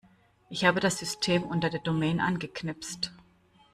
[0.49, 3.11] Ich habe das System unter der Domain angeknipst.